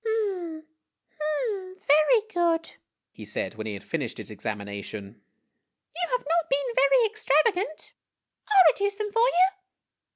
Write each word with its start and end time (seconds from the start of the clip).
"Hm 0.03 0.65
hm 1.11 1.75
very 1.75 2.27
good!" 2.33 2.71
he 3.11 3.23
said, 3.23 3.53
when 3.53 3.67
he 3.67 3.73
had 3.75 3.83
finished 3.83 4.17
his 4.17 4.31
examination." 4.31 5.21
You 5.95 6.09
have 6.17 6.25
not 6.27 6.49
been 6.49 6.75
very 6.75 7.05
extravagant. 7.05 7.93
I 8.49 8.57
'11 8.73 8.73
reduce 8.73 8.95
them 8.95 9.11
for 9.11 9.21
you 9.27 9.47